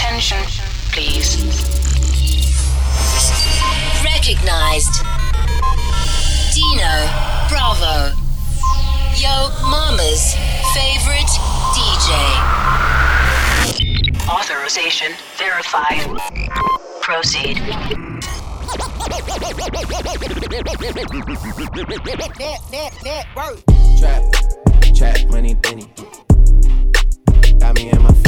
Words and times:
Attention, 0.00 0.38
please. 0.92 1.42
Recognized. 4.04 5.02
Dino 6.54 6.94
Bravo. 7.48 8.14
Yo 9.16 9.50
Mama's 9.68 10.36
favorite 10.72 11.26
DJ. 11.74 12.14
Authorization 14.28 15.12
verified. 15.36 16.06
Proceed. 17.02 17.56
Trap, 23.98 24.22
trap, 24.94 25.28
money, 25.28 25.56
penny. 25.56 25.92
Got 27.58 27.74
me 27.74 27.90
in 27.90 28.00
my 28.00 28.12
feelings. 28.12 28.18
Gotta 28.18 28.22
be 28.22 28.27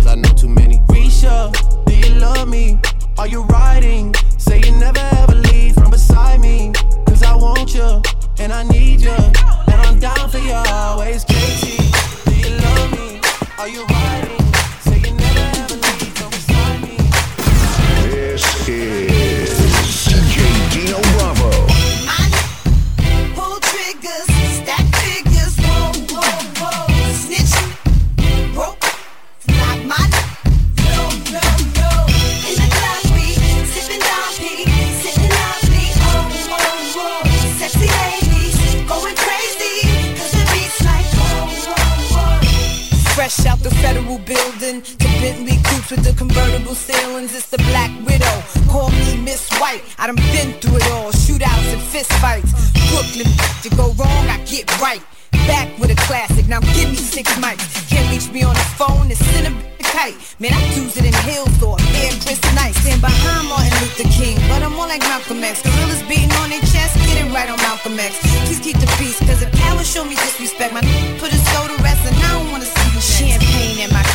Fresh 43.31 43.47
out 43.47 43.59
the 43.59 43.71
federal 43.75 44.19
building 44.19 44.81
to 44.81 45.07
Bentley 45.23 45.55
coupes 45.63 45.91
with 45.91 46.03
the 46.03 46.11
convertible 46.17 46.75
ceilings. 46.75 47.33
It's 47.33 47.47
the 47.49 47.59
Black 47.71 47.89
Widow. 48.05 48.35
Call 48.67 48.89
me 48.91 49.23
Miss 49.23 49.47
White. 49.55 49.83
I 49.97 50.07
done 50.07 50.17
been 50.35 50.59
through 50.59 50.77
it 50.77 50.91
all. 50.91 51.11
Shootouts 51.13 51.71
and 51.71 51.81
fist 51.81 52.11
fights. 52.19 52.51
Brooklyn, 52.91 53.31
to 53.63 53.69
go 53.77 53.93
wrong, 53.95 54.27
I 54.27 54.43
get 54.43 54.67
right. 54.81 55.01
Back 55.47 55.71
with 55.79 55.91
a 55.91 55.99
classic. 56.07 56.47
Now 56.49 56.59
give 56.75 56.89
me 56.89 56.97
six 56.99 57.31
mics. 57.39 57.63
Can't 57.87 58.03
reach 58.11 58.27
me 58.33 58.43
on 58.43 58.53
the 58.53 58.67
phone. 58.75 59.09
It's 59.09 59.23
in 59.39 59.47
a 59.47 59.53
kite. 59.79 60.15
Man, 60.39 60.51
I 60.51 60.59
use 60.75 60.97
it 60.97 61.05
in 61.05 61.15
Hillsdorf. 61.23 61.79
Air 62.03 62.11
Chris 62.19 62.41
Nice. 62.51 62.75
Stand 62.83 62.99
behind 62.99 63.47
Martin 63.47 63.71
Luther 63.79 64.09
King. 64.11 64.35
But 64.51 64.61
I'm 64.61 64.75
more 64.75 64.87
like 64.87 65.01
Malcolm 65.07 65.41
X. 65.41 65.63
Gorillas 65.63 66.03
beating 66.03 66.31
on 66.43 66.49
their 66.49 66.59
chest. 66.67 66.99
Get 67.07 67.23
it 67.23 67.31
right 67.31 67.49
on 67.49 67.57
Malcolm 67.63 67.95
X. 67.95 68.11
Please 68.43 68.59
keep 68.59 68.75
the 68.75 68.91
peace. 68.99 69.19
Cause 69.23 69.41
if 69.41 69.51
cowards 69.55 69.87
show 69.87 70.03
me 70.03 70.15
disrespect, 70.15 70.73
my 70.73 70.81
put 71.15 71.31
his 71.31 71.43
soul 71.55 71.71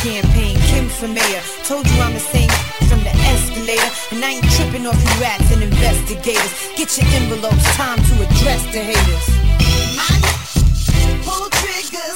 Champagne. 0.07 0.55
Kim 0.71 0.87
for 0.87 1.07
mayor. 1.09 1.41
Told 1.65 1.85
you 1.85 1.99
I'm 1.99 2.13
the 2.13 2.19
same 2.19 2.49
from 2.87 3.03
the 3.03 3.11
escalator. 3.27 3.91
And 4.11 4.23
I 4.23 4.39
ain't 4.39 4.49
tripping 4.55 4.87
off 4.87 4.95
you 4.95 5.21
rats 5.21 5.51
and 5.51 5.61
investigators. 5.61 6.53
Get 6.77 6.95
your 6.97 7.07
envelopes. 7.19 7.65
Time 7.75 7.99
to 7.99 8.13
address 8.25 8.63
the 8.71 8.81
haters. 8.87 9.27
Pull 11.27 11.49
triggers, 11.59 12.15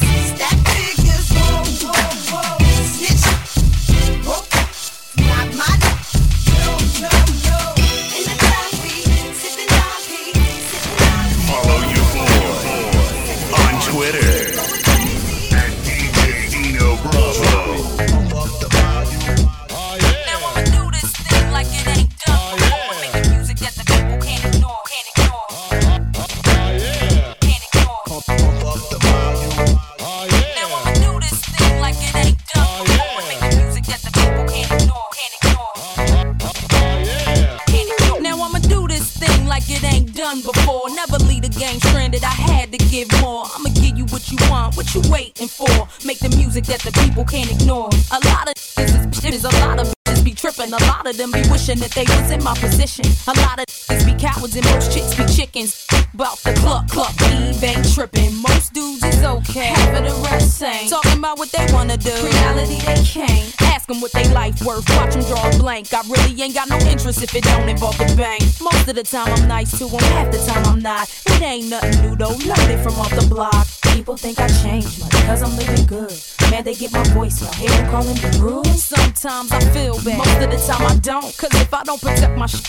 What 44.12 44.30
you 44.30 44.38
want, 44.50 44.76
what 44.76 44.94
you 44.94 45.02
waiting 45.10 45.48
for. 45.48 45.88
Make 46.06 46.20
the 46.20 46.34
music 46.36 46.66
that 46.66 46.82
the 46.82 46.92
people 47.04 47.24
can't 47.24 47.50
ignore. 47.50 47.90
A 48.12 48.20
lot 48.28 48.50
of 48.50 48.56
this 48.56 49.24
is, 49.24 49.36
is 49.36 49.46
a 49.46 49.52
lot 49.66 49.80
of 49.80 49.94
be 50.24 50.34
tripping. 50.34 50.74
A 50.74 50.84
lot 50.86 51.08
of 51.08 51.18
them 51.18 51.32
be 51.32 51.42
wishing 51.50 51.80
that 51.80 51.92
they 51.92 52.04
was 52.04 52.32
in 52.32 52.44
my 52.44 52.54
position. 52.56 53.06
A 53.28 53.40
lot 53.40 53.60
of 53.60 53.66
niggas 53.66 54.06
be 54.06 54.14
cowards 54.20 54.56
and 54.56 54.66
most 54.66 54.92
chicks 54.92 55.16
be 55.16 55.26
chickens. 55.26 55.88
Bout 56.14 56.38
the 56.40 56.52
cluck 56.60 56.90
cluck, 56.90 57.16
Eve 57.32 57.64
ain't 57.64 57.94
tripping. 57.94 58.36
Most 58.36 58.74
dudes 58.74 59.02
is 59.02 59.24
okay, 59.24 59.72
half 59.72 59.98
of 59.98 60.04
the 60.04 60.30
rest 60.30 60.62
ain't. 60.62 60.90
Talking 60.90 61.20
about 61.20 61.38
what 61.38 61.50
they 61.54 61.66
wanna 61.72 61.96
do, 61.96 62.12
reality 62.12 62.80
they 62.84 63.02
can't. 63.02 63.56
Ask 63.62 63.88
them 63.88 64.02
what 64.02 64.12
they 64.12 64.28
life 64.34 64.62
worth, 64.66 64.84
watch 64.98 65.14
them 65.14 65.24
draw 65.24 65.50
a 65.50 65.58
blank. 65.58 65.94
I 65.94 66.02
really 66.10 66.42
ain't 66.42 66.54
got 66.54 66.68
no 66.68 66.78
interest 66.80 67.24
if 67.24 67.34
it 67.34 67.46
don't 67.46 67.70
involve 67.70 67.98
the 67.98 68.14
bank. 68.18 68.44
Most 68.62 68.90
of 68.90 68.96
the 68.96 69.04
time 69.04 69.32
I'm 69.32 69.48
nice 69.48 69.72
to 69.80 69.88
them, 69.88 70.00
half 70.12 70.32
the 70.34 70.40
time 70.40 70.66
I'm 70.66 70.82
not. 70.82 71.08
It 71.28 71.42
ain't 71.42 71.70
nothing 71.70 72.02
new 72.02 72.18
though, 72.18 72.36
it 72.36 72.84
from 72.84 73.00
off 73.00 73.16
the 73.16 73.26
block. 73.30 73.66
People 73.96 74.18
think 74.18 74.38
I 74.40 74.48
changed 74.48 75.00
much 75.00 75.12
because 75.12 75.42
I'm 75.42 75.56
living 75.56 75.86
good. 75.86 76.12
Man, 76.52 76.66
they 76.66 76.76
get 76.76 76.92
my 76.92 77.04
voice, 77.16 77.42
y'all 77.42 77.54
hear 77.54 77.70
them 77.70 77.90
calling 77.90 78.16
the 78.16 78.38
rules. 78.42 78.84
Sometimes 78.84 79.50
I 79.54 79.62
feel 79.72 79.96
bad, 80.04 80.18
most 80.18 80.44
of 80.44 80.52
the 80.52 80.60
time 80.68 80.86
I 80.92 80.96
don't. 81.00 81.32
Cause 81.38 81.56
if 81.56 81.74
I 81.74 81.84
don't 81.84 82.02
protect 82.02 82.38
my 82.38 82.48
shit, 82.48 82.68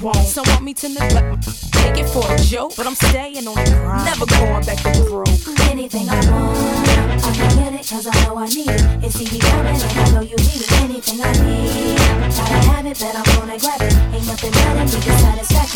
won't. 0.00 0.16
Some 0.16 0.44
want 0.48 0.64
me 0.64 0.72
to 0.72 0.88
neglect 0.88 1.12
my 1.12 1.68
take 1.88 2.04
it 2.04 2.08
for 2.08 2.24
a 2.24 2.37
joke, 2.44 2.74
but 2.76 2.86
I'm 2.86 2.94
staying 2.94 3.46
on 3.46 3.54
the 3.54 3.70
grind. 3.82 4.04
Never 4.04 4.26
going 4.26 4.64
back 4.64 4.78
to 4.82 5.04
broke. 5.08 5.28
Anything 5.70 6.08
I 6.08 6.18
want, 6.30 7.24
I 7.24 7.32
can 7.34 7.50
get 7.58 7.72
it 7.80 7.88
cause 7.88 8.06
I 8.06 8.12
know 8.24 8.38
I 8.38 8.46
need 8.48 8.68
it. 8.68 9.04
It's 9.04 9.20
easy 9.20 9.38
coming 9.38 9.74
and 9.74 9.82
I 9.82 10.10
know 10.12 10.20
you 10.22 10.36
need 10.36 10.62
it. 10.62 10.72
Anything 10.82 11.20
I 11.20 11.32
need, 11.44 11.98
gotta 12.34 12.58
have 12.70 12.86
it, 12.86 12.98
but 12.98 13.14
I'm 13.14 13.24
gonna 13.38 13.58
grab 13.58 13.80
it. 13.82 13.94
Ain't 14.14 14.26
nothing 14.26 14.52
better 14.52 14.74
than 14.74 14.86
the 14.86 15.18
satisfaction. 15.18 15.67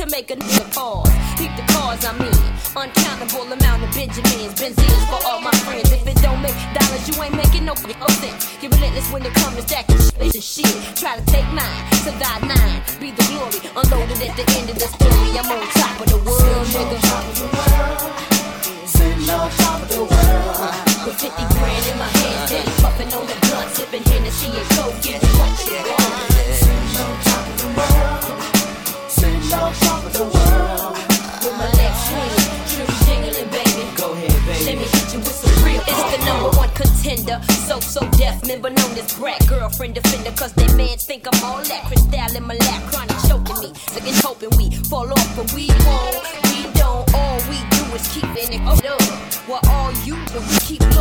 To 0.00 0.06
make 0.08 0.30
a 0.30 0.36
nigga 0.36 0.64
pause. 0.72 1.12
Peep 1.36 1.52
the 1.60 1.64
cars, 1.76 2.00
I 2.08 2.16
mean. 2.16 2.32
Uncountable 2.72 3.44
amount 3.52 3.84
of 3.84 3.92
Benjamins, 3.92 4.56
Benzies 4.56 5.04
for 5.12 5.20
all 5.28 5.42
my 5.42 5.52
friends. 5.68 5.92
If 5.92 6.06
it 6.08 6.16
don't 6.24 6.40
make 6.40 6.56
dollars, 6.72 7.04
you 7.04 7.12
ain't 7.22 7.36
making 7.36 7.66
no 7.66 7.74
sense. 7.76 8.48
You're 8.62 8.72
relentless 8.72 9.12
when 9.12 9.26
it 9.28 9.34
comes 9.34 9.56
to 9.56 9.62
stacking 9.62 10.00
shit 10.00 10.34
and 10.34 10.42
shit. 10.42 10.96
Try 10.96 11.20
to 11.20 11.24
take 11.28 11.44
mine, 11.52 11.82
survive 12.00 12.40
nine, 12.48 12.80
be 12.96 13.12
the 13.12 13.24
glory. 13.28 13.60
Unloaded 13.76 14.24
at 14.24 14.32
the 14.40 14.44
end 14.56 14.72
of 14.72 14.78
the 14.80 14.88
story. 14.88 15.36
I'm 15.36 15.52
on 15.52 15.68
top 15.76 16.00
of 16.00 16.08
the 16.08 16.20
world, 16.24 16.66
nigga. 16.72 16.98
Sitting 18.88 19.28
on 19.28 19.50
top 19.60 19.82
of 19.84 19.88
the 19.92 20.04
world. 20.08 20.80
With 21.04 21.20
50 21.20 21.28
grand 21.28 21.84
in 21.92 21.96
my 22.00 22.08
hand, 22.08 22.48
steady 22.48 22.72
puffing 22.80 23.12
on 23.12 23.26
the 23.28 23.36
blunt, 23.44 23.68
sipping 23.76 24.04
Hennessy 24.08 24.48
and 24.48 24.68
coke, 24.80 24.96
getting 25.04 25.28
what 25.36 25.52
you 25.68 25.76
want. 25.92 26.32
Sitting 26.56 26.96
on 27.04 27.12
top 27.20 27.44
of 27.52 27.56
the 27.60 27.68
world. 27.76 28.09
Go 33.96 34.12
ahead, 34.12 34.30
baby. 34.46 34.84
It's 34.84 35.12
the 35.12 36.22
number 36.24 36.56
one 36.56 36.68
contender. 36.70 37.42
So, 37.66 37.80
so 37.80 38.08
deaf 38.12 38.46
member 38.46 38.70
known 38.70 38.92
as 38.96 39.12
brat 39.18 39.44
girlfriend 39.48 39.94
defender. 39.94 40.30
Cause 40.32 40.52
they 40.52 40.72
mans 40.74 41.04
think 41.04 41.26
I'm 41.26 41.44
all 41.44 41.62
that. 41.64 41.84
Crystal 41.86 42.36
in 42.36 42.44
my 42.44 42.54
lap, 42.54 42.82
chronic 42.92 43.16
choking 43.28 43.58
me. 43.60 43.72
Looking, 43.94 44.14
hoping 44.22 44.50
we 44.56 44.70
fall 44.88 45.10
off, 45.10 45.36
but 45.36 45.52
we 45.52 45.66
won't. 45.84 46.16
We 46.44 46.70
don't. 46.78 47.12
All 47.14 47.38
we 47.50 47.58
do 47.70 47.82
is 47.96 48.06
it 48.16 48.60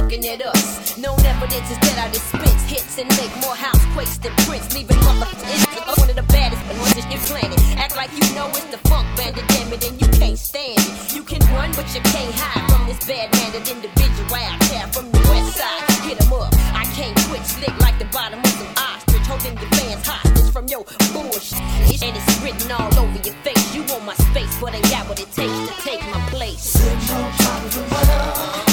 looking 0.10 0.28
at 0.28 0.42
us. 0.42 0.98
Known 0.98 1.20
evidence 1.24 1.70
is 1.70 1.78
that 1.86 1.98
I 2.02 2.10
dispense 2.10 2.64
hits 2.66 2.98
and 2.98 3.10
make 3.22 3.30
more 3.46 3.54
house 3.54 3.84
quakes 3.94 4.18
than 4.18 4.34
Prince. 4.50 4.74
Leaving 4.74 4.98
motherfuckers 4.98 6.00
one 6.02 6.10
of 6.10 6.16
the 6.16 6.26
baddest 6.34 6.62
in 6.98 7.12
your 7.12 7.22
planet. 7.30 7.60
Act 7.78 7.96
like 7.96 8.10
you 8.18 8.26
know 8.34 8.48
it's 8.50 8.66
the 8.74 8.82
funk 8.90 9.06
bandit, 9.16 9.46
damn 9.50 9.72
it, 9.72 9.86
and 9.86 10.02
you 10.02 10.08
can't 10.18 10.38
stand 10.38 10.80
it. 10.80 11.14
You 11.14 11.22
can 11.22 11.42
run, 11.54 11.70
but 11.78 11.86
you 11.94 12.02
can't 12.02 12.34
hide 12.34 12.66
from 12.74 12.88
this 12.88 12.98
bad 13.06 13.30
mannered 13.38 13.68
individual 13.70 14.34
out 14.34 14.60
there 14.74 14.88
from 14.90 15.12
the 15.12 15.22
west 15.30 15.58
side. 15.58 15.86
Hit 16.02 16.18
'em 16.26 16.34
up. 16.34 16.54
I 16.74 16.86
can't 16.98 17.16
quit 17.30 17.46
slick 17.46 17.76
like 17.80 18.00
the 18.00 18.10
bottom 18.10 18.40
of 18.40 18.62
an 18.66 18.70
ostrich. 18.78 19.28
Holding 19.30 19.58
your 19.62 19.70
fans 19.78 20.08
hostage 20.08 20.50
from 20.52 20.66
your 20.68 20.84
bullshit. 21.14 21.62
And 22.02 22.18
it's 22.18 22.42
written 22.42 22.72
all 22.72 22.90
over 22.98 23.20
your 23.22 23.38
face. 23.46 23.76
You 23.76 23.84
want 23.84 24.06
my 24.06 24.16
space, 24.30 24.54
but 24.60 24.74
ain't 24.74 24.90
got 24.90 25.08
what 25.08 25.20
it 25.20 25.32
takes 25.38 25.60
to 25.70 25.74
take 25.86 26.02
my 26.10 26.22
place. 26.34 26.62
Sitting 26.74 28.69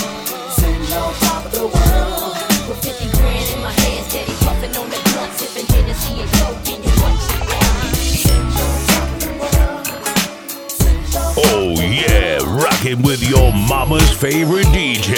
rocking 12.87 13.03
with 13.03 13.23
your 13.29 13.53
mama's 13.53 14.11
favorite 14.11 14.67
DJ, 14.67 15.17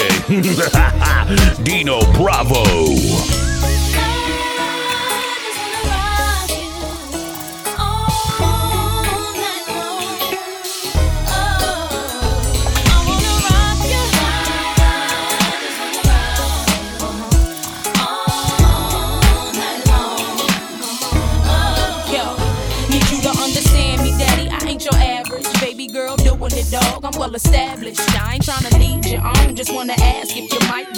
Dino 1.63 1.99
Bravo. 2.13 3.38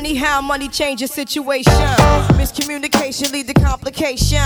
Funny 0.00 0.14
how 0.14 0.40
money 0.40 0.66
changes 0.66 1.10
situation. 1.12 1.74
Miscommunication 2.40 3.30
lead 3.34 3.46
to 3.48 3.52
complication. 3.52 4.40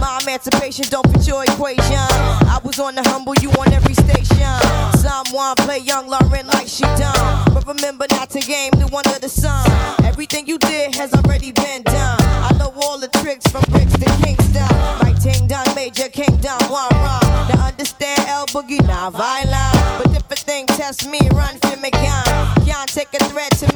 My 0.00 0.18
emancipation 0.20 0.84
don't 0.90 1.06
fit 1.12 1.28
your 1.28 1.44
equation. 1.44 2.02
I 2.50 2.58
was 2.64 2.80
on 2.80 2.96
the 2.96 3.08
humble, 3.08 3.36
you 3.40 3.48
on 3.50 3.72
every 3.72 3.94
station. 3.94 4.50
Someone 4.98 5.54
play 5.58 5.78
young 5.78 6.10
Lauryn 6.10 6.52
like 6.52 6.66
she 6.66 6.82
done. 6.98 7.54
But 7.54 7.68
remember 7.68 8.06
not 8.10 8.30
to 8.30 8.40
game 8.40 8.72
the 8.72 8.88
one 8.88 9.06
of 9.06 9.20
the 9.20 9.28
sun. 9.28 9.70
Everything 10.02 10.48
you 10.48 10.58
did 10.58 10.96
has 10.96 11.14
already 11.14 11.52
been 11.52 11.84
done. 11.84 12.18
I 12.42 12.50
know 12.58 12.74
all 12.82 12.98
the 12.98 13.06
tricks 13.22 13.46
from 13.46 13.62
bricks 13.70 13.92
to 13.92 14.10
Kingston. 14.24 14.66
My 15.06 15.14
ting 15.22 15.46
done, 15.46 15.72
major 15.76 16.08
kingdom, 16.08 16.58
one 16.66 16.90
wrong. 16.98 17.22
Now 17.46 17.68
understand 17.68 18.26
L. 18.26 18.46
Boogie, 18.46 18.84
not 18.88 19.12
violent. 19.12 20.02
But 20.02 20.16
if 20.16 20.28
a 20.32 20.34
thing 20.34 20.66
test 20.66 21.08
me, 21.08 21.20
run 21.30 21.56
for 21.58 21.76
me 21.78 21.92
gun. 21.92 22.26
Can't 22.66 22.90
take 22.90 23.14
a 23.14 23.22
threat 23.30 23.52
to 23.62 23.72
me 23.72 23.75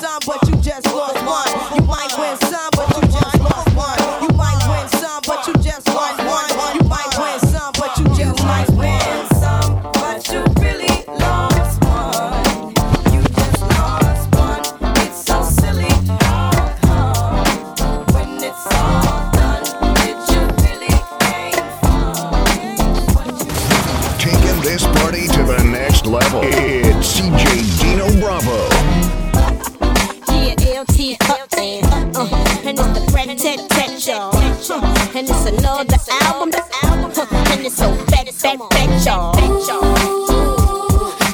and 35.15 35.29
it's 35.29 35.45
another 35.45 35.97
album. 36.23 36.51
And 37.51 37.65
it's 37.65 37.75
so 37.75 37.93
fat, 38.07 38.29
fat, 38.29 38.57
fat, 38.71 39.05
y'all. 39.05 39.35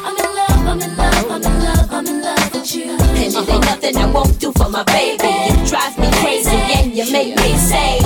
I'm 0.03 0.17
in 0.17 0.35
love, 0.35 0.67
I'm 0.67 0.81
in 0.81 0.97
love, 0.97 1.31
I'm 1.31 1.43
in 1.43 1.63
love, 1.63 1.91
I'm 1.91 2.07
in 2.07 2.21
love 2.21 2.53
with 2.53 2.75
you. 2.75 2.91
And 2.91 3.33
it 3.33 3.49
ain't 3.49 3.65
nothing 3.65 3.97
I 3.97 4.05
won't 4.11 4.39
do 4.39 4.51
for 4.53 4.69
my 4.69 4.83
baby. 4.85 5.27
You 5.27 5.67
drive 5.67 5.97
me 5.99 6.09
crazy 6.21 6.49
and 6.49 6.95
you 6.95 7.11
make 7.11 7.35
me 7.35 7.57
say. 7.57 7.99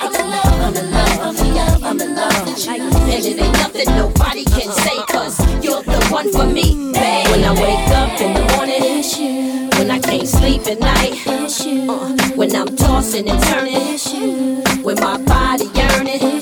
I'm 0.00 0.14
in 0.14 0.30
love, 0.30 0.60
I'm 0.60 0.76
in 0.76 0.90
love, 0.92 1.20
I'm 1.20 1.36
in 1.36 1.54
love, 1.54 1.84
I'm 1.84 2.00
in 2.00 2.14
love 2.14 2.46
with 2.46 2.66
you. 2.66 2.72
And 2.74 3.24
it 3.24 3.40
ain't 3.40 3.52
nothing 3.54 3.86
nobody 3.96 4.44
can 4.44 4.70
say, 4.70 4.98
cause 5.08 5.38
you're 5.64 5.82
the 5.82 6.06
one 6.10 6.30
for 6.32 6.46
me, 6.46 6.92
babe. 6.92 7.28
When 7.30 7.44
I 7.44 7.52
wake 7.54 7.90
up 7.90 8.20
in 8.20 8.34
the 8.34 8.44
morning, 8.56 8.82
It's 8.82 9.18
you, 9.18 9.68
when 9.78 9.90
I 9.90 9.98
can't 9.98 10.28
sleep 10.28 10.66
at 10.66 10.78
night, 10.78 11.14
it's 11.26 11.64
you, 11.66 11.90
uh, 11.90 12.23
tossing 13.04 13.28
and 13.28 13.42
turning, 13.44 14.82
when 14.82 14.96
my 15.00 15.18
body 15.24 15.66
yearning. 15.74 16.40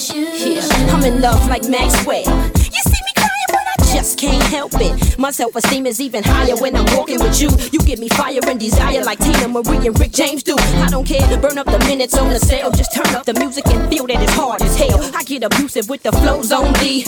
I'm 0.91 1.05
in 1.05 1.21
love 1.21 1.49
like 1.49 1.69
Maxwell. 1.69 2.23
You 2.23 2.83
see 2.83 3.03
me 3.07 3.13
crying, 3.17 3.49
but 3.49 3.67
I 3.67 3.95
just 3.95 4.19
can't 4.19 4.43
help 4.45 4.73
it. 4.75 5.19
My 5.19 5.31
self 5.31 5.57
esteem 5.57 5.87
is 5.87 6.01
even 6.01 6.23
higher 6.23 6.57
when 6.57 6.77
I'm 6.77 6.87
walking 6.97 7.19
with 7.19 7.41
you. 7.41 7.51
You 7.73 7.81
give 7.81 7.99
me 7.99 8.09
fire 8.11 8.41
and 8.47 8.61
desire 8.61 9.03
like 9.03 9.19
Teena 9.19 9.51
Marie 9.51 9.87
and 9.87 9.99
Rick 9.99 10.13
James 10.13 10.43
do. 10.43 10.57
I 10.59 10.89
don't 10.89 11.07
care, 11.07 11.21
burn 11.39 11.59
up 11.59 11.67
the 11.67 11.79
minutes 11.81 12.17
on 12.17 12.29
the 12.29 12.39
cell. 12.39 12.71
Just 12.71 12.95
turn 12.95 13.15
up 13.15 13.25
the 13.25 13.35
music 13.35 13.67
and 13.67 13.89
feel 13.91 14.07
that 14.07 14.23
it's 14.23 14.35
hard 14.35 14.63
as 14.63 14.77
hell. 14.77 15.01
I 15.15 15.25
get 15.25 15.43
abusive 15.43 15.89
with 15.89 16.03
the 16.03 16.13
flows 16.13 16.53
only. 16.53 17.03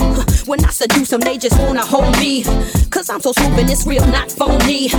When 0.47 0.65
I 0.65 0.71
seduce 0.71 1.11
them, 1.11 1.21
they 1.21 1.39
just 1.39 1.59
wanna 1.61 1.85
hold 1.85 2.19
me. 2.19 2.45
Cause 2.91 3.09
I'm 3.09 3.21
so 3.21 3.33
smooth 3.33 3.59
and 3.59 3.71
it's 3.71 3.87
real, 3.87 4.07
not 4.07 4.31
phony. 4.31 4.91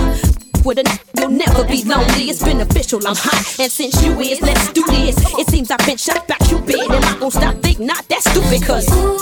With 0.66 0.78
a 0.78 0.88
n- 0.88 0.98
you'll 1.16 1.30
never 1.30 1.62
be 1.62 1.84
lonely. 1.84 2.28
It's 2.28 2.42
beneficial, 2.42 2.98
I'm 3.06 3.14
hot. 3.14 3.60
And 3.60 3.70
since 3.70 4.02
you 4.02 4.18
is, 4.18 4.40
let's 4.40 4.72
do 4.72 4.82
this. 4.88 5.16
It 5.38 5.48
seems 5.48 5.70
I've 5.70 5.78
been 5.86 5.96
shot 5.96 6.26
back, 6.26 6.40
you 6.50 6.58
been. 6.58 6.90
Am 6.90 7.04
I 7.04 7.16
gonna 7.20 7.30
stop? 7.30 7.54
Think 7.62 7.78
not, 7.78 8.02
that's 8.08 8.28
stupid, 8.28 8.66
cause. 8.66 8.88
Ooh, 8.90 9.16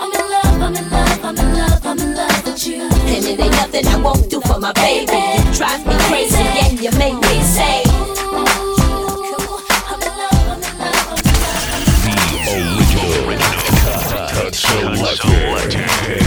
I'm 0.00 0.12
in 0.16 0.30
love, 0.32 0.62
I'm 0.62 0.74
in 0.76 0.90
love, 0.90 1.24
I'm 1.26 1.36
in 1.36 1.52
love, 1.52 1.86
I'm 1.86 1.98
in 1.98 2.14
love 2.16 2.44
with 2.46 2.66
you. 2.66 2.84
And 2.84 3.24
it 3.26 3.38
ain't 3.38 3.52
nothing 3.52 3.86
I 3.86 3.98
won't 4.00 4.30
do 4.30 4.40
for 4.40 4.58
my 4.58 4.72
baby. 4.72 5.12
You 5.12 5.52
drive 5.52 5.86
me 5.86 5.94
crazy 6.08 6.36
and 6.40 6.80
you 6.80 6.90
make 6.92 7.20
me 7.20 7.42
say. 7.42 7.82
I'm 16.08 16.25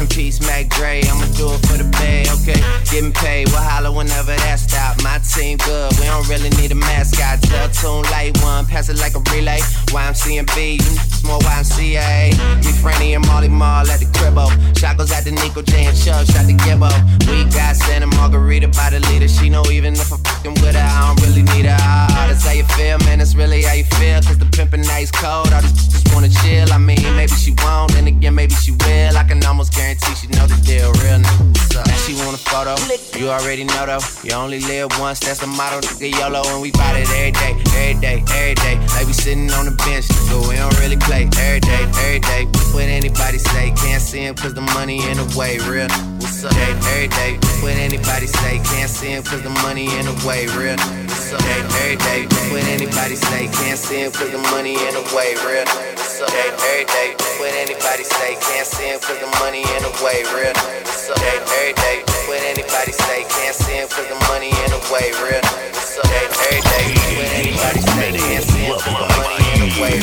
In 0.00 0.06
peace, 0.08 0.40
Mac 0.40 0.70
Dre. 0.70 1.02
I'ma 1.04 1.26
do 1.36 1.52
it 1.52 1.60
for 1.68 1.76
the 1.76 1.84
pay, 1.92 2.24
okay? 2.40 2.56
Getting 2.88 3.12
paid, 3.12 3.48
we'll 3.48 3.60
holler 3.60 3.92
whenever 3.92 4.32
that 4.32 4.56
stop. 4.56 4.96
My 5.04 5.18
team 5.20 5.58
good, 5.58 5.92
we 6.00 6.06
don't 6.08 6.26
really 6.26 6.48
need 6.56 6.72
a 6.72 6.74
mascot. 6.74 7.42
Tell 7.42 7.68
tune 7.68 8.08
light 8.10 8.32
one, 8.40 8.64
pass 8.64 8.88
it 8.88 8.96
like 8.96 9.12
a 9.14 9.20
relay. 9.28 9.60
YMC 9.92 10.38
and 10.40 10.48
B, 10.56 10.80
you 10.80 10.96
more 11.24 11.38
YMCA. 11.40 12.32
Me, 12.64 12.72
Franny, 12.82 13.16
and 13.16 13.26
Molly 13.26 13.48
Mall 13.48 13.88
at 13.88 14.00
the 14.00 14.06
cribbo. 14.06 14.48
Shot 14.78 14.96
goes 14.96 15.12
out 15.12 15.24
to 15.24 15.32
Nico 15.32 15.62
J 15.62 15.86
and 15.86 15.96
Chubb, 15.96 16.26
shot 16.26 16.46
to 16.46 16.54
Gibbo. 16.54 16.90
We 17.28 17.44
got 17.50 17.76
Santa 17.76 18.06
Margarita 18.06 18.68
by 18.68 18.90
the 18.90 19.00
leader. 19.10 19.28
She 19.28 19.48
know 19.48 19.64
even 19.70 19.94
if 19.94 20.12
I'm 20.12 20.18
fucking 20.18 20.54
with 20.62 20.74
her, 20.74 20.80
I 20.80 21.14
don't 21.14 21.20
really 21.26 21.42
need 21.42 21.66
her. 21.66 21.76
Ah, 21.78 22.26
that's 22.28 22.44
how 22.44 22.52
you 22.52 22.64
feel, 22.76 22.98
man. 23.06 23.18
That's 23.18 23.34
really 23.34 23.62
how 23.62 23.74
you 23.74 23.84
feel. 23.98 24.20
Cause 24.22 24.38
the 24.38 24.46
pimpin' 24.46 24.86
nice 24.86 25.10
cold. 25.10 25.52
All 25.52 25.62
these 25.62 25.72
just 25.72 26.12
wanna 26.14 26.28
chill. 26.28 26.72
I 26.72 26.78
mean, 26.78 27.02
maybe 27.16 27.32
she 27.32 27.52
won't, 27.62 27.92
then 27.92 28.06
again, 28.06 28.34
maybe 28.34 28.54
she 28.54 28.72
will. 28.72 29.16
I 29.16 29.24
can 29.24 29.44
almost 29.44 29.74
guarantee 29.74 30.14
she 30.14 30.26
know 30.28 30.46
the 30.46 30.56
deal. 30.64 30.92
Real 31.02 31.18
nigga, 31.18 31.46
what's 31.52 31.76
up? 31.76 31.88
She 32.06 32.14
want 32.24 32.34
a 32.34 32.42
photo. 32.42 32.74
You 33.18 33.30
already 33.30 33.64
know 33.64 33.86
though. 33.86 34.04
You 34.24 34.34
only 34.34 34.60
live 34.60 34.90
once, 34.98 35.20
that's 35.20 35.40
the 35.40 35.46
motto. 35.46 35.80
Nigga 35.80 36.18
YOLO, 36.18 36.42
and 36.46 36.62
we 36.62 36.70
bout 36.72 36.96
it 36.96 37.08
every 37.10 37.32
day, 37.32 37.52
every 37.76 38.00
day, 38.00 38.24
every 38.32 38.54
day. 38.54 38.76
Like 38.96 39.06
we 39.06 39.12
sitting 39.12 39.50
on 39.52 39.66
the 39.66 39.76
bench, 39.84 40.08
but 40.28 40.48
we 40.48 40.56
don't 40.56 40.76
really 40.80 40.96
play 41.10 41.26
every 41.42 41.60
day, 41.60 41.82
every 42.06 42.20
day. 42.22 42.42
What 42.70 42.86
anybody 42.86 43.38
say? 43.38 43.74
Can't 43.74 44.00
see 44.00 44.22
him 44.22 44.34
cause 44.38 44.54
the 44.54 44.62
money 44.78 45.02
in 45.10 45.18
the 45.18 45.26
way. 45.34 45.58
Real 45.66 45.90
what's 46.22 46.44
up? 46.46 46.54
Day, 46.54 46.70
every 46.94 47.08
day. 47.10 47.32
What 47.58 47.74
anybody 47.74 48.30
say? 48.30 48.62
Can't 48.70 48.90
see 48.90 49.10
him 49.10 49.22
cause 49.26 49.42
the 49.42 49.50
money 49.66 49.90
in 49.98 50.06
the 50.06 50.14
way. 50.22 50.46
Real 50.54 50.78
what's 50.78 51.34
up? 51.34 51.42
Day, 51.42 51.66
every 51.82 51.98
day. 51.98 52.20
What 52.54 52.62
anybody 52.70 53.16
say? 53.18 53.50
Can't 53.50 53.78
see 53.78 54.06
him 54.06 54.12
cause 54.14 54.30
the 54.30 54.38
money 54.54 54.78
in 54.78 54.92
the 54.94 55.02
way. 55.10 55.34
Real 55.42 55.66
what's 55.98 56.22
up? 56.22 56.30
Day, 56.30 56.54
every 56.70 56.86
day. 56.86 57.08
What 57.42 57.52
anybody 57.58 58.04
say? 58.06 58.38
Can't 58.38 58.66
see 58.70 58.86
him 58.94 59.00
cause 59.02 59.18
the 59.18 59.30
money 59.42 59.66
in 59.66 59.80
the 59.82 59.92
way. 59.98 60.22
Real 60.30 60.54
what's 60.54 61.10
up? 61.10 61.18
Day, 61.18 61.42
every 61.58 61.74
day. 61.74 61.98
What 62.30 62.38
anybody 62.46 62.92
say? 62.94 63.26
Can't 63.26 63.56
see 63.58 63.82
him 63.82 63.88
cause 63.90 64.06
the 64.06 64.18
money 64.30 64.54
in 64.62 64.68
the 64.70 64.80
way. 64.94 65.10
Real 65.18 65.42
what's 65.42 65.98
up? 65.98 66.06
Day, 66.06 66.26
every 66.46 66.62
day. 66.70 66.86
What 67.18 67.30
anybody 67.34 67.80
say? 67.98 68.14
Can't 68.14 68.44
see 68.46 68.64
him 68.70 68.78
cause 68.78 68.94
the 68.94 69.10
money 69.18 69.39
way. 69.80 69.98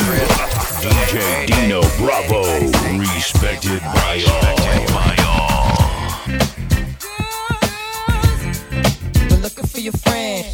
DJ 0.82 1.46
Dino 1.46 1.80
Bravo. 1.96 2.42
Respected 2.98 3.80
by 3.80 4.24
all. 4.36 5.48
We're 9.30 9.40
looking 9.40 9.66
for 9.66 9.80
your 9.80 9.92
friend. 9.92 10.46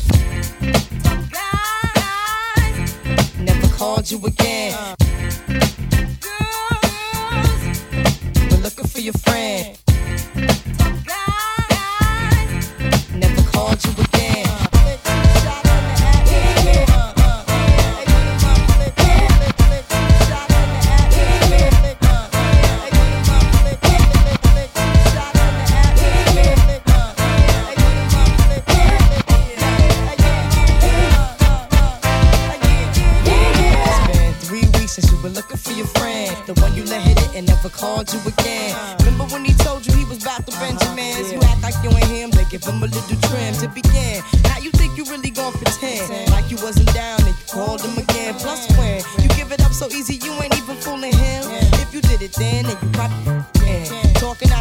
Never 3.41 3.69
called 3.77 4.11
you 4.11 4.25
again. 4.27 5.04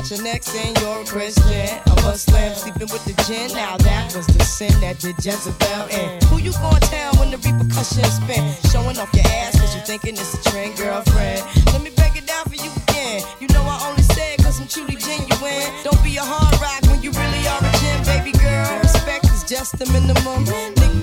Your 0.10 0.22
neck 0.22 0.44
saying 0.44 0.76
you're 0.82 1.02
a 1.02 1.06
Christian, 1.06 1.80
a 1.88 2.18
sleeping 2.18 2.92
with 2.92 3.06
the 3.06 3.16
gin. 3.24 3.56
Now 3.56 3.78
that 3.78 4.14
was 4.14 4.28
the 4.28 4.44
sin 4.44 4.78
that 4.82 5.00
did 5.00 5.16
Jezebel 5.24 5.88
in. 5.88 6.22
Who 6.28 6.44
you 6.44 6.52
gonna 6.60 6.80
tell 6.82 7.16
when 7.16 7.32
the 7.32 7.38
repercussions 7.38 8.20
spin? 8.20 8.44
Showing 8.70 9.00
off 9.00 9.10
your 9.14 9.24
ass 9.28 9.58
cause 9.58 9.74
you 9.74 9.82
thinking 9.82 10.16
it's 10.16 10.36
a 10.36 10.50
trend, 10.52 10.76
girlfriend. 10.76 11.42
Let 11.72 11.82
me 11.82 11.90
break 11.96 12.18
it 12.18 12.28
down 12.28 12.44
for 12.46 12.56
you 12.56 12.70
again. 12.84 13.24
You 13.40 13.48
know 13.56 13.64
I 13.64 13.80
only 13.88 14.04
say 14.04 14.34
it 14.36 14.44
cause 14.44 14.60
I'm 14.60 14.68
truly 14.68 15.00
genuine. 15.00 15.72
Don't 15.88 16.04
be 16.04 16.18
a 16.18 16.26
hard 16.26 16.52
rock 16.60 16.84
when 16.92 17.02
you 17.02 17.12
really 17.16 17.44
are 17.48 17.64
a 17.64 17.72
gem, 17.80 18.04
baby 18.04 18.38
girl. 18.38 18.80
Respect 18.84 19.26
is 19.32 19.48
just 19.48 19.80
the 19.80 19.88
minimum. 19.88 20.44
Nigga, 20.44 21.03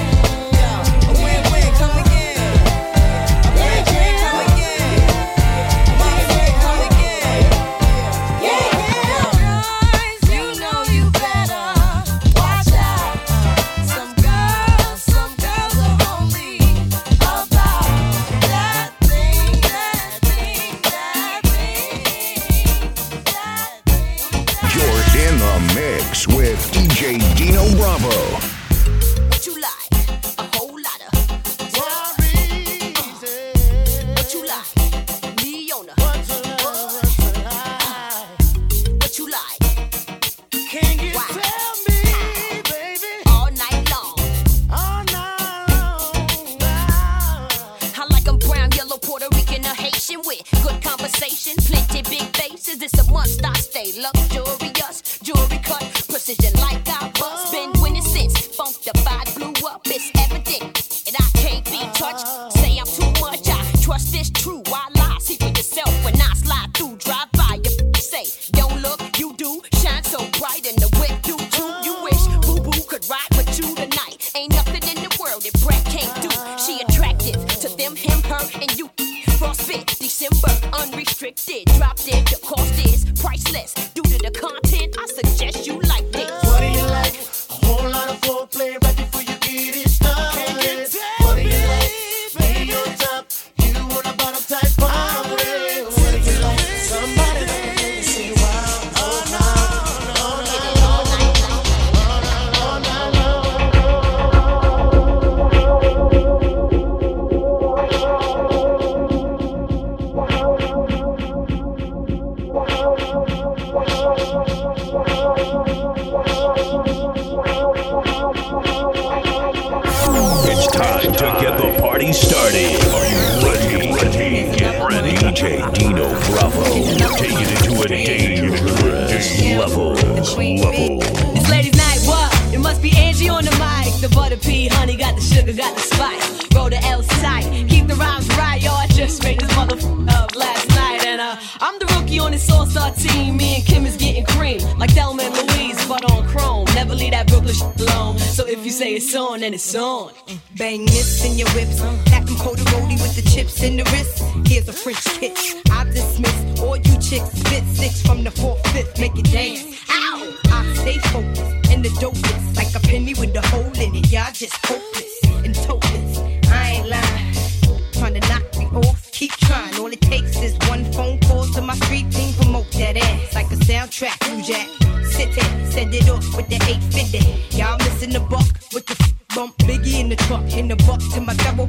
Level. 130.61 130.99
It's 131.35 131.49
ladies' 131.49 131.75
night, 131.75 131.99
what? 132.05 132.53
It 132.53 132.59
must 132.59 132.81
be 132.81 132.91
Angie 132.95 133.29
on 133.29 133.43
the 133.45 133.51
mic. 133.51 133.93
The 134.01 134.09
butter 134.13 134.37
pea, 134.37 134.67
honey, 134.67 134.95
got 134.95 135.15
the 135.15 135.21
sugar, 135.21 135.53
got 135.53 135.75
the 135.75 135.81
spice. 135.81 136.55
Roll 136.55 136.69
the 136.69 136.83
L 136.85 137.01
side, 137.03 137.45
keep 137.67 137.87
the 137.87 137.95
rhymes 137.95 138.27
right, 138.37 138.61
yo. 138.61 138.71
I 138.71 138.87
just 138.87 139.23
made 139.23 139.39
this 139.39 139.51
motherfucker 139.53 140.09
up 140.11 140.35
last 140.35 140.69
night, 140.69 141.05
and 141.05 141.19
uh, 141.21 141.35
I'm 141.59 141.79
the 141.79 141.85
rookie 141.95 142.19
on 142.19 142.31
this 142.31 142.49
all-star 142.51 142.91
team. 142.91 143.37
Me 143.37 143.55
and 143.55 143.65
Kim 143.65 143.85
is 143.85 143.97
getting 143.97 144.25
cream, 144.25 144.59
like 144.77 144.91
Thelma 144.91 145.23
and 145.23 145.35
Louise, 145.35 145.83
but 145.87 146.03
on 146.11 146.27
chrome. 146.27 146.65
Never 146.75 146.93
leave 146.93 147.11
that 147.11 147.27
Brooklyn 147.27 147.55
shit 147.55 147.81
alone. 147.81 148.19
So 148.19 148.45
if 148.45 148.63
you 148.65 148.71
say 148.71 148.93
it's 148.93 149.15
on, 149.15 149.39
then 149.39 149.53
it's 149.53 149.75
on. 149.75 150.11
Bang 150.57 150.85
this 150.85 151.23
in 151.25 151.37
your 151.37 151.49
whips. 151.51 151.79
Pack 152.09 152.25
them 152.25 152.35
cold 152.35 152.59
with 152.59 153.15
the 153.15 153.21
chips 153.29 153.63
in 153.63 153.77
the 153.77 153.83
wrist. 153.85 154.21
Here's 154.47 154.67
a 154.67 154.73
French 154.73 155.03
kiss. 155.19 155.55
I 155.71 155.85
dismiss 155.85 156.59
all 156.59 156.75
you 156.75 156.93
chicks. 156.99 157.31
Spit 157.39 157.63
six 157.73 158.01
from 158.01 158.23
the 158.23 158.31
fourth, 158.31 158.65
fifth. 158.67 158.99
Make 158.99 159.17
it 159.17 159.31
dance. 159.31 159.63
Ow! 159.89 160.33
I 160.45 160.73
stay 160.75 160.97
focused 160.97 161.71
and 161.71 161.83
the 161.85 161.89
dopest. 162.01 162.57
Like 162.57 162.75
a 162.75 162.79
penny 162.79 163.13
with 163.13 163.35
a 163.35 163.41
hole 163.47 163.71
in 163.79 163.95
it. 163.95 164.11
Y'all 164.11 164.31
just 164.33 164.55
hopeless 164.65 165.19
and 165.45 165.55
topless. 165.55 166.19
I 166.49 166.71
ain't 166.71 166.89
lying. 166.89 167.91
Trying 167.93 168.19
to 168.19 168.27
knock 168.27 168.43
me 168.57 168.65
off. 168.75 169.11
Keep 169.11 169.31
trying. 169.31 169.75
All 169.79 169.91
it 169.91 170.01
takes 170.01 170.41
is 170.41 170.53
one 170.67 170.83
phone 170.91 171.19
call 171.21 171.45
to 171.53 171.61
my 171.61 171.75
street 171.75 172.11
team. 172.11 172.33
Promote 172.33 172.69
that 172.73 172.97
ass 172.97 173.35
like 173.35 173.49
a 173.51 173.55
soundtrack. 173.55 174.17
You 174.29 174.43
jack. 174.43 174.67
Sit 175.05 175.33
there, 175.33 175.71
send 175.71 175.93
it 175.93 176.09
off 176.09 176.35
with 176.35 176.47
the 176.49 176.55
850. 176.55 177.57
Y'all 177.57 177.77
missing 177.77 178.11
the 178.11 178.19
buck 178.19 178.47
with 178.73 178.85
the 178.85 179.20
bump. 179.35 179.55
Biggie 179.59 179.99
in 179.99 180.09
the 180.09 180.15
truck, 180.15 180.43
in 180.53 180.67
the 180.67 180.75
buck 180.87 180.99
to 181.13 181.21
my 181.21 181.33
double. 181.35 181.67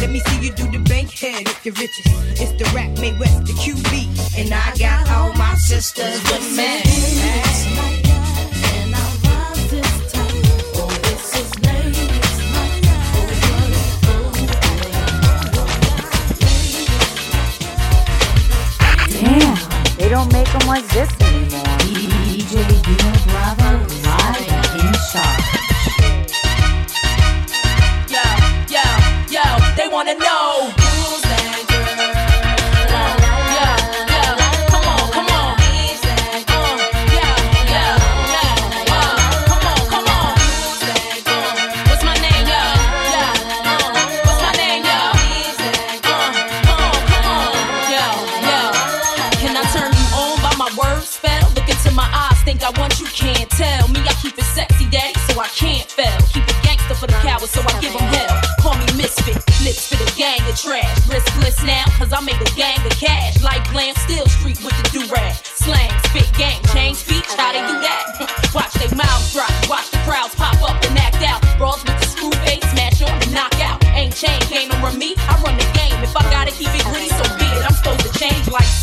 Let 0.00 0.10
me 0.10 0.20
see 0.20 0.46
you 0.46 0.52
do 0.52 0.70
the 0.70 0.78
bank 0.78 1.10
head 1.10 1.42
if 1.42 1.64
you're 1.64 1.74
riches. 1.74 2.06
It's 2.40 2.52
the 2.52 2.64
rap 2.74 2.90
made 2.98 3.18
west, 3.18 3.46
the 3.46 3.52
QB. 3.52 4.38
And 4.38 4.52
I 4.52 4.76
got 4.76 5.08
all 5.10 5.32
my 5.34 5.54
sisters 5.56 6.22
with 6.24 6.56
me. 6.56 6.82
Damn, 19.20 19.96
they 19.96 20.08
don't 20.08 20.32
make 20.32 20.50
them 20.52 20.68
like 20.68 20.86
this 20.88 21.10
anymore. 21.20 21.64
DJ 21.80 22.82
Dino 22.84 23.12
Bravo 23.26 23.97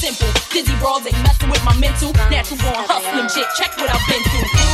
simple. 0.05 0.29
Dizzy 0.51 0.75
brawls 0.77 1.05
ain't 1.07 1.17
messing 1.23 1.49
with 1.49 1.63
my 1.65 1.75
mental. 1.79 2.13
Natural 2.29 2.59
born 2.61 2.85
hustling 2.87 3.29
shit, 3.29 3.47
check 3.57 3.75
what 3.77 3.89
I've 3.89 4.07
been 4.07 4.23
through. 4.23 4.64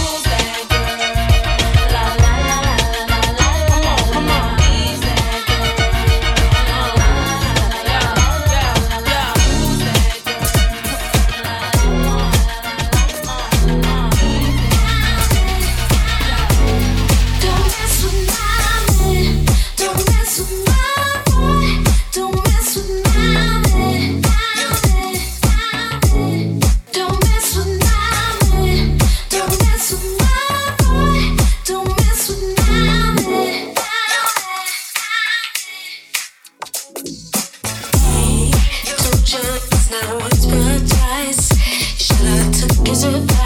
But 39.92 40.88
twice. 40.88 41.52
You 41.52 42.06
should 42.06 42.26
have 42.26 42.52
took 42.54 42.88
his 42.88 43.04
advice 43.04 43.41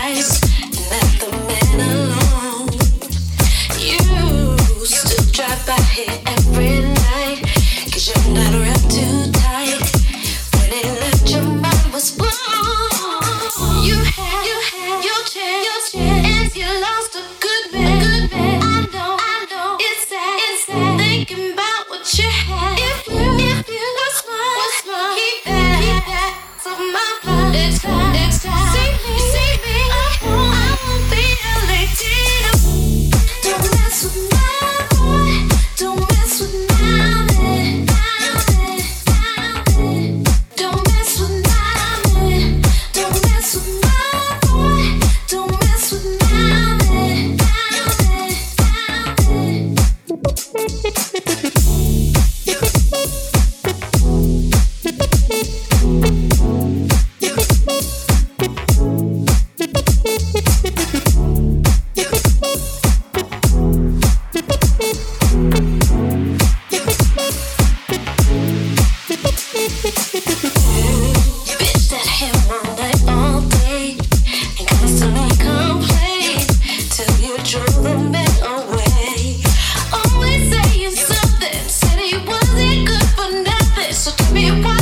me 84.36 84.75